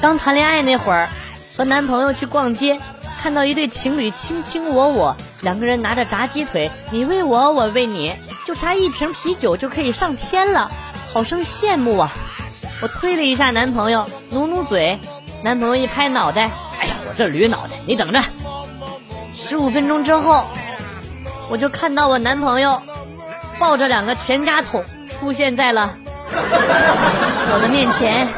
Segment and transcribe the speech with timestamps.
[0.00, 1.08] 刚谈恋爱那会儿，
[1.56, 2.78] 和男朋友去逛街，
[3.20, 8.14] 看到一对情侣卿卿我我，两个人拿着炸鸡腿，你喂我，我喂你，
[8.46, 10.70] 就差一瓶啤酒就可以上天了，
[11.12, 12.12] 好生羡慕啊！
[12.82, 14.98] 我推了一下男朋友，努努嘴，
[15.42, 18.22] 男朋友一拍脑袋，哎呀，我这驴脑袋，你等着。
[19.34, 20.44] 十五分钟之后，
[21.48, 22.80] 我就看到我男朋友
[23.58, 25.96] 抱着两个全家桶出现在了
[26.32, 28.28] 我的面前。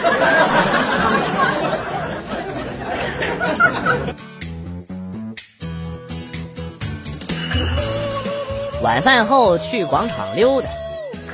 [8.82, 10.70] 晚饭后去广场溜达，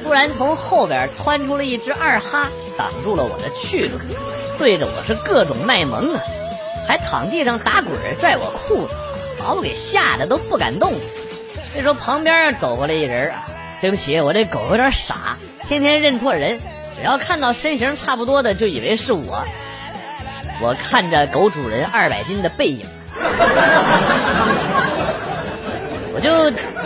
[0.02, 4.00] 突然从后边窜出了一只二哈，挡住了我的去路，
[4.58, 6.20] 对着我是各种卖萌啊，
[6.88, 8.94] 还躺地上打滚拽我裤子，
[9.38, 10.94] 把我给吓得都不敢动。
[11.72, 13.46] 这时候旁边走过来一人啊，
[13.80, 15.36] 对不起，我这狗有点傻，
[15.68, 16.60] 天天认错人，
[16.96, 19.44] 只要看到身形差不多的就以为是我。
[20.62, 22.86] 我看着狗主人二百斤的背影，
[26.14, 26.32] 我就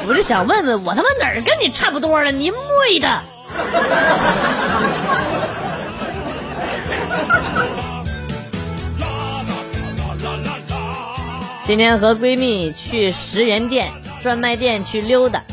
[0.08, 2.33] 我就想问问，我他妈哪儿跟你差不多了？
[2.33, 2.56] 你妹
[3.00, 3.22] 的！
[11.64, 15.44] 今天和闺蜜去十元店专卖店去溜达，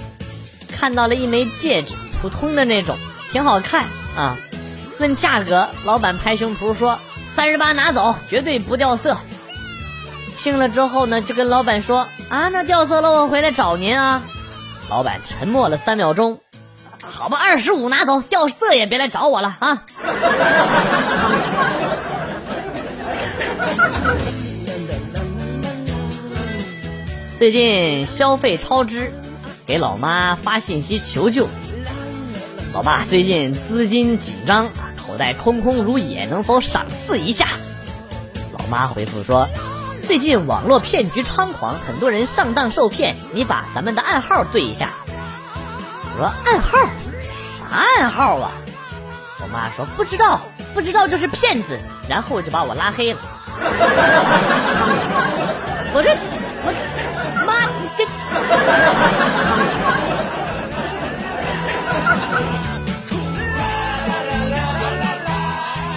[0.76, 2.98] 看到了一枚戒指，普通的那种，
[3.32, 3.86] 挺好看
[4.16, 4.36] 啊。
[5.00, 6.98] 问价格，老板拍胸脯说。
[7.36, 9.16] 三十八拿走，绝对不掉色。
[10.36, 14.23] 听了之后呢，就跟老板说：“啊，那掉色了，我回来找您啊。”
[14.89, 16.39] 老板沉默了三秒钟，
[16.99, 19.83] 好吧，二十五拿走，掉色也别来找我了啊。
[27.38, 29.14] 最近消费超支，
[29.67, 31.48] 给老妈发信息求救。
[32.73, 34.67] 老爸最近资金紧张。
[35.08, 37.48] 口袋空空如也，能否赏赐一下？
[38.52, 39.48] 老妈回复说
[40.06, 44.90] ：“最近网络骗局猖狂，很多人上当受骗，你把咱们的暗号对一下。”
[46.14, 46.78] 我说：“暗号？
[47.58, 47.66] 啥
[48.02, 48.52] 暗号啊？”
[49.40, 50.42] 我妈说：“不知道，
[50.73, 51.80] 不知道就是骗子。”
[52.10, 53.20] 然后就把我拉黑了。
[55.94, 56.17] 我这
[56.64, 56.72] 我
[57.46, 57.54] 妈
[57.98, 58.06] 这。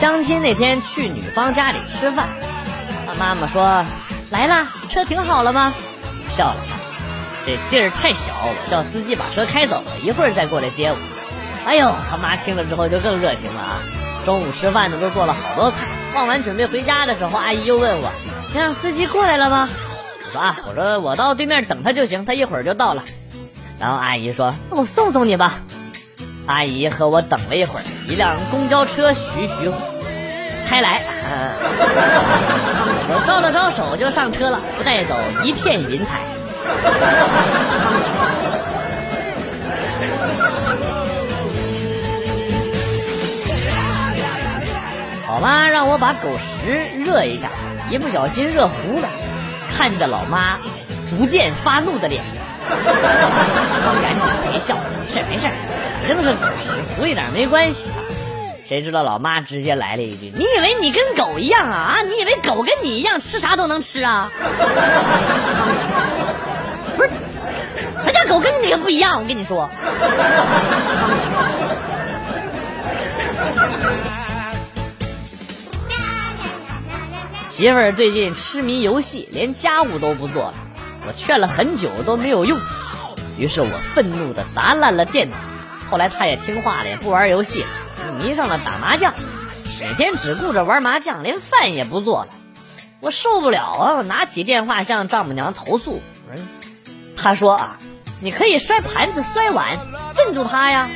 [0.01, 2.27] 相亲那天去女方家里吃饭，
[3.07, 3.85] 他妈妈说
[4.33, 5.75] ：“来啦，车停好了吗？”
[6.31, 6.75] 笑了笑，
[7.45, 10.97] 这地儿太小，我叫司机把车开走了，一会儿再过来接我。
[11.67, 13.83] 哎呦，他妈听了之后就更热情了啊！
[14.25, 15.77] 中午吃饭呢都做了好多菜，
[16.15, 18.11] 放完准备回家的时候，阿姨又问我
[18.55, 19.69] ：“你让司机过来了吗？”
[20.29, 23.05] 我说：“啊，我说我到对面等他就行，他一会儿就到了。”
[23.79, 25.57] 然后阿姨说：“那我送送你吧。”
[26.51, 29.71] 阿姨和我等了一会儿，一辆公交车徐徐
[30.69, 31.01] 开来，
[33.09, 36.19] 我招了招手就上车了，不带走一片云彩。
[45.25, 46.73] 好吧，让我把狗食
[47.05, 47.49] 热一下，
[47.89, 49.09] 一不小心热糊了，
[49.79, 50.59] 看着老妈
[51.09, 52.25] 逐渐发怒的脸，
[52.69, 55.47] 我赶紧陪笑，没事没事。
[56.11, 57.87] 正是狗食，糊一点没关系。
[58.67, 61.95] 谁知道老妈直接来了一句：“你以为你跟狗一样啊？
[61.95, 64.29] 啊，你以为狗跟你一样吃啥都能吃啊？”
[66.97, 67.11] 不是，
[68.05, 69.71] 咱家狗跟你可不一样，我跟你说。
[77.47, 80.55] 媳妇儿最近痴迷游戏，连家务都不做了。
[81.07, 82.59] 我劝了很久都没有用，
[83.39, 85.37] 于是我愤怒的砸烂了电脑。
[85.91, 87.69] 后来他也听话了，也不玩游戏了，
[88.23, 89.13] 迷上了打麻将，
[89.81, 92.29] 每天只顾着玩麻将，连饭也不做了。
[93.01, 93.95] 我受不了啊！
[93.97, 96.01] 我拿起电话向丈母娘投诉。
[96.31, 96.45] 我说
[97.17, 97.79] ：“他说啊，
[98.21, 99.79] 你可以摔盘子、摔碗，
[100.15, 100.89] 镇住他呀。”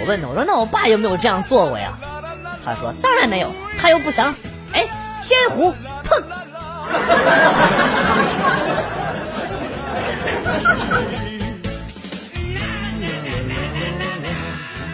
[0.00, 1.98] 我问他：“我说那我爸有没有这样做过呀？”
[2.66, 4.40] 他说：“当然没有，他又不想死。”
[4.74, 4.86] 哎，
[5.22, 5.72] 天胡，
[6.04, 6.22] 碰。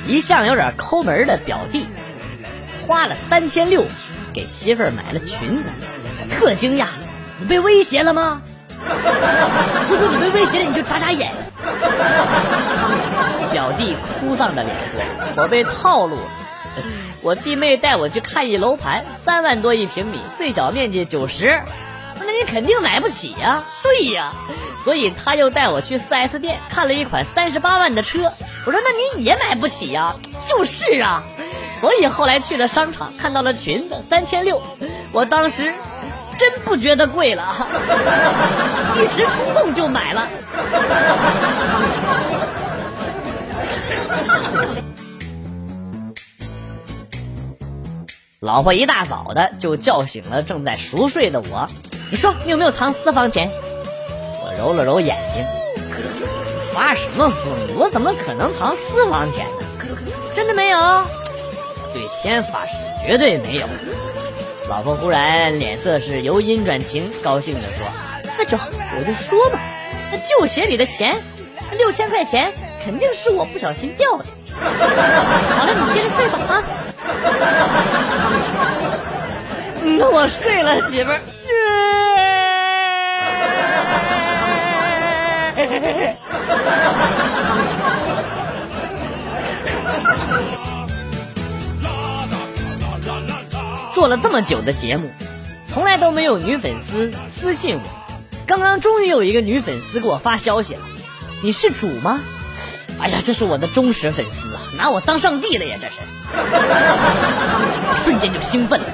[0.09, 1.87] 一向有点抠门的表弟，
[2.87, 3.85] 花了三千六
[4.33, 5.69] 给媳妇儿买了裙子，
[6.31, 6.87] 特惊讶，
[7.39, 8.41] 你被威胁了吗？
[9.91, 11.31] 如果你被威胁了，你就眨眨眼。
[13.53, 15.03] 表弟哭丧着脸说
[15.43, 16.23] ：“我被套路了。”
[17.21, 21.61] 我弟妹带我去看一楼盘，三万多一平米，最小面积九十，
[22.21, 23.65] 那你肯定买不起呀。
[23.83, 24.33] 对呀，
[24.85, 28.33] 所以他又带我去 4S 店看了一款三十八万的车。
[28.69, 30.15] 我说：“那你也买不起呀？”
[30.47, 31.25] 就是啊，
[31.81, 34.61] 所以后来去了商场，看到了裙子三千六，
[35.11, 35.73] 我当时
[36.39, 37.67] 真不觉得贵了，
[38.95, 40.29] 一时冲动就买了。
[48.41, 51.67] 老婆一大早的就叫醒了正在熟睡的我，
[52.11, 53.51] 你说你有没有藏私房钱？
[54.45, 55.43] 我揉了揉眼睛，
[56.79, 57.53] 发什么疯？
[57.77, 59.67] 我怎么可能藏私房钱呢？
[60.33, 60.79] 真的没有？
[61.93, 63.67] 对天发誓，绝对没有。
[64.69, 67.85] 老婆忽然脸色是由阴转晴，高兴的说
[68.39, 69.59] ：“那就好，我就说嘛，
[70.13, 71.21] 那旧鞋里的钱，
[71.73, 72.53] 六千块钱
[72.85, 74.25] 肯定是我不小心掉的。
[74.61, 76.63] 好了，你接着睡吧啊。
[79.83, 81.19] 那我睡了，媳妇儿。
[93.95, 95.11] 做了这么久的节目，
[95.73, 97.83] 从来都没有女粉丝私信我。
[98.47, 100.81] 刚刚终于有一个女粉丝给我发消息了
[101.43, 102.21] ：“你是主吗？”
[103.01, 105.77] 哎呀，这是我的忠实粉丝啊，拿我当上帝了呀！
[105.81, 106.01] 这是，
[108.03, 108.87] 瞬间就兴奋了。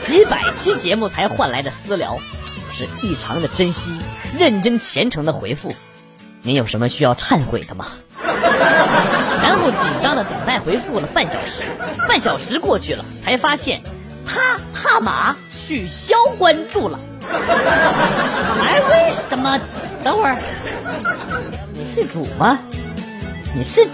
[0.00, 2.18] 几百期节目才换来的私聊，
[2.72, 3.96] 是异常的珍惜，
[4.38, 5.74] 认真虔诚的回复。
[6.42, 7.86] 您有什么需要忏悔的吗？
[9.42, 11.62] 然后紧张的等待回复了半小时，
[12.08, 13.80] 半小时过去了，才发现
[14.26, 16.98] 他怕马取消关注了。
[18.60, 19.58] 哎，为什么？
[20.02, 20.36] 等会儿，
[21.72, 22.58] 你是主吗？
[23.54, 23.86] 你是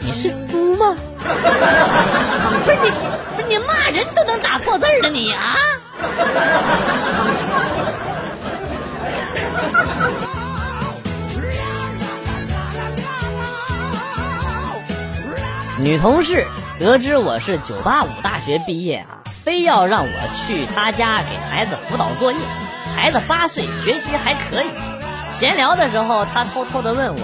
[0.00, 0.96] 你是猪吗？
[1.20, 2.90] 不是你，
[3.36, 5.56] 不是你骂人都能打错字的你啊！
[15.82, 16.46] 女同事
[16.78, 20.12] 得知我是985大学毕业啊，非要让我
[20.46, 22.38] 去她家给孩子辅导作业。
[22.94, 24.66] 孩子八岁，学习还可以。
[25.32, 27.20] 闲聊的时候，她偷偷的问我：“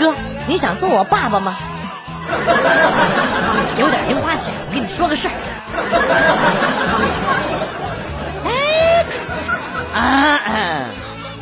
[0.00, 0.14] 哥。”
[0.48, 1.58] 你想做我爸爸吗？
[3.78, 5.34] 有点零花钱，我跟你说个事儿。
[8.48, 9.04] 哎，
[9.92, 10.40] 啊，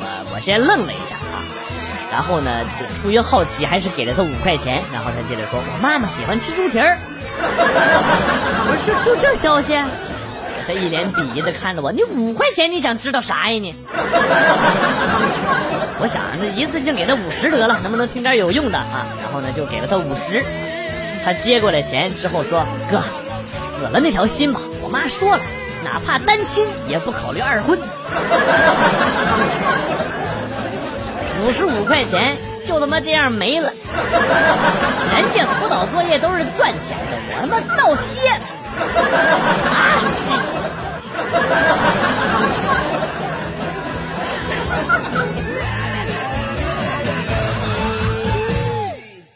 [0.00, 1.38] 我我先愣了一下啊，
[2.14, 2.48] 然后呢，
[3.02, 4.80] 出于好奇，还是给了他五块钱。
[4.92, 6.94] 然后他接着说：“我妈妈喜欢吃猪蹄儿。
[7.42, 9.74] ”我说：“就就这消息？”
[10.64, 13.74] 他一脸鄙夷的看着我：“你五块钱，你想知道啥呀你？”
[15.98, 19.04] 我想这一次性给他五十得了，能不能听点有用的啊？
[19.20, 20.40] 然后呢，就给了他五十。
[21.24, 23.02] 他接过来钱之后说：“哥，
[23.76, 24.60] 死了那条心吧。
[24.80, 25.42] 我妈说了，
[25.82, 27.76] 哪怕单亲也不考虑二婚。”
[31.44, 33.70] 五十五块钱就他妈这样没了。
[35.14, 38.30] 人家辅导作业都是赚钱的，我他妈倒贴。
[39.68, 40.32] 啊西！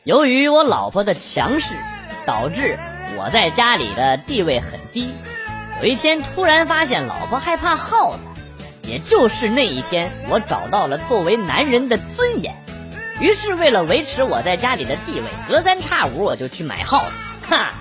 [0.04, 1.74] 由于我老婆的强势，
[2.24, 2.78] 导致
[3.18, 5.12] 我在家里的地位很低。
[5.82, 8.20] 有一天突然发现老婆害怕耗子，
[8.88, 12.54] 也就是那一天，我找到了作为男人的尊严。
[13.20, 17.12] 于是为了维持我在家里的地位，隔三差五我就去买耗子，
[17.50, 17.72] 哈，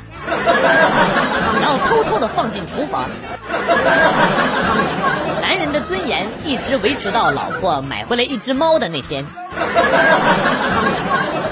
[1.62, 3.10] 然后偷偷的放进厨房。
[5.42, 9.26] 男人的尊严一直维持到老婆买回来一只猫的那天。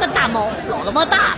[0.01, 1.37] 那大猫老他妈大了。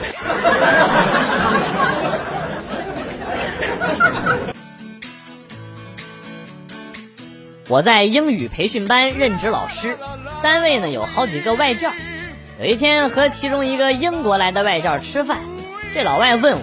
[7.70, 9.98] 我在英语培训班任职老师，
[10.42, 11.92] 单位呢有好几个外教。
[12.60, 15.40] 有一天和其中一个英国来的外教吃饭，
[15.94, 16.62] 这老外问我：“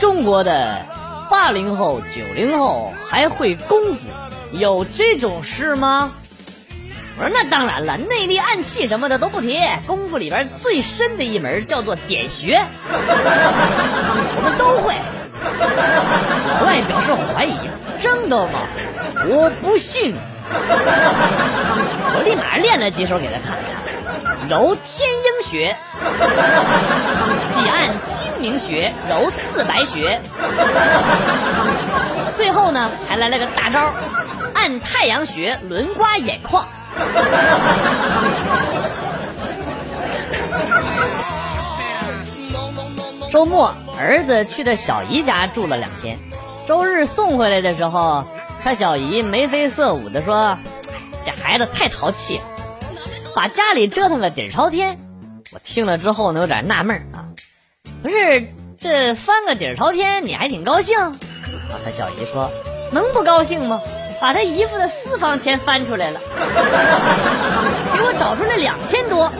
[0.00, 0.86] 中国的
[1.30, 4.08] 八零后、九零后还会功夫，
[4.52, 6.10] 有这种事吗？”
[7.18, 9.60] 我说那当然了，内力、暗器什么的都不提。
[9.86, 12.58] 功夫里边最深的一门叫做点穴，
[12.88, 14.94] 我们都会。
[16.54, 17.58] 老外表示怀疑，
[18.02, 18.66] 真的吗？
[19.28, 20.16] 我不信。
[22.14, 23.56] 我立马练了几手给他看，
[24.50, 25.76] 揉天鹰穴，
[27.48, 30.20] 挤按睛明穴，揉四白穴，
[32.36, 33.92] 最后呢还来了个大招，
[34.54, 36.66] 按太阳穴，轮刮眼眶。
[43.30, 46.18] 周末，儿子去的小姨家住了两天。
[46.66, 48.24] 周日送回来的时候，
[48.62, 50.56] 他小姨眉飞色舞的说
[51.24, 52.40] ：“这孩子太淘气，
[53.34, 54.96] 把家里折腾个底朝天。”
[55.52, 57.28] 我听了之后呢，有点纳闷啊，
[58.02, 58.46] 不是
[58.78, 60.98] 这翻个底朝天，你还挺高兴？
[60.98, 61.12] 啊，
[61.84, 62.50] 他小姨说
[62.92, 63.80] ：“能不高兴吗？
[64.20, 66.20] 把他姨夫的私房钱翻出来了，
[67.92, 69.30] 给我找出来两千多。”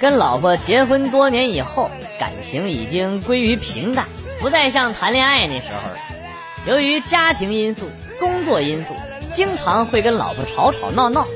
[0.00, 4.06] 跟老婆结婚多年以后，感情已经归于平淡，
[4.40, 5.98] 不再像谈恋爱那时候了。
[6.66, 8.94] 由于家庭因素、工作因素，
[9.30, 11.26] 经常会跟老婆吵吵闹闹，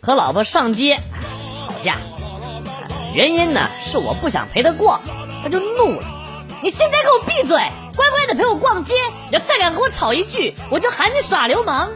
[0.00, 1.96] 和老婆上街吵架。
[3.12, 5.02] 原因呢是我不想陪她逛，
[5.42, 6.06] 她就怒了
[6.64, 7.58] ：“你现在给我闭嘴，
[7.94, 8.94] 乖乖的陪我逛街！
[9.28, 11.90] 你要再敢跟我吵一句，我就喊你耍流氓！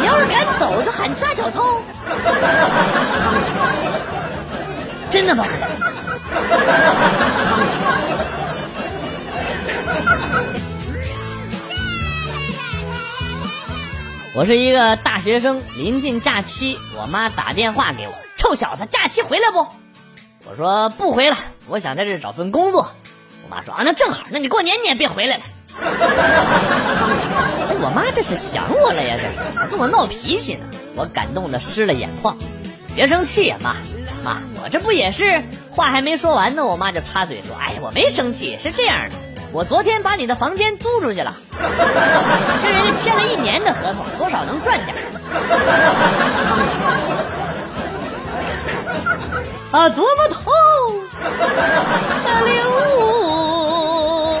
[0.00, 1.82] 你要是敢走，我就喊抓小偷！”
[5.10, 5.44] 真的吗？
[14.34, 19.66] 我是一个大学生，临近假期，我妈打电话给我：“臭小子，假期回来不？”
[20.48, 21.36] 我说：“不回了，
[21.66, 22.92] 我想在这找份工作。”
[23.42, 25.42] 我妈说：“啊，那正好，那你过年你也别回来了。
[27.68, 29.16] ”哎，我妈这是想我了呀？
[29.20, 29.22] 这
[29.62, 30.66] 是跟我闹脾气呢？
[30.94, 32.36] 我感动的湿了眼眶。
[32.94, 33.74] 别生气呀，妈。
[34.62, 39.16] 我这不也是话还没说完呢，我妈就插嘴说：“哎，我没生气，是这样的，
[39.52, 41.34] 我昨天把你的房间租出去了，
[42.62, 44.96] 跟人家签了一年的合同，多少能赚点。”
[49.70, 50.50] 啊，多么痛
[52.24, 54.40] 的领悟！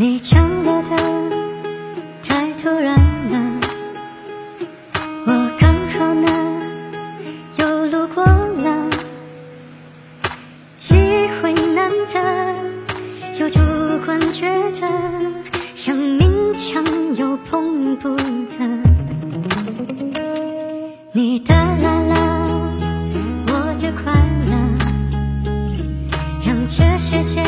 [0.00, 0.96] 你降落的
[2.22, 2.96] 太突然
[3.28, 3.60] 了，
[5.26, 6.26] 我刚好呢
[7.58, 8.88] 又路过了，
[10.74, 10.94] 机
[11.42, 12.18] 会难得，
[13.40, 13.60] 又主
[14.06, 14.48] 观觉
[14.80, 14.88] 得
[15.74, 16.82] 想勉强
[17.16, 18.66] 又碰不得，
[21.12, 22.48] 你的啦啦，
[23.48, 24.14] 我的快
[24.48, 24.56] 乐，
[26.42, 27.44] 让这世界。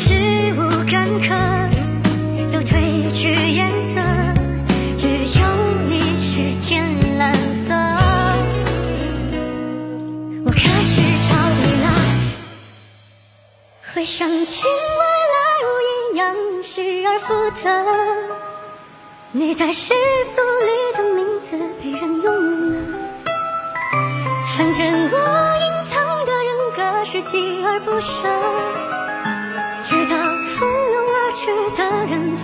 [0.00, 0.14] 事
[0.54, 1.26] 物干渴
[2.52, 4.00] 都褪去颜色，
[4.96, 5.08] 只
[5.40, 5.42] 有
[5.88, 6.86] 你是天
[7.18, 7.74] 蓝色。
[10.44, 11.86] 我开始找你了，
[13.92, 15.02] 会像天外
[15.34, 15.36] 来
[15.66, 16.22] 物一样
[16.62, 17.66] 失而复得。
[19.32, 19.92] 你在世
[20.24, 22.78] 俗里的名字被人用了，
[24.56, 25.16] 反正我
[25.58, 28.28] 隐藏的人格是锲而不舍，
[29.88, 32.36] 直到蜂拥而去的人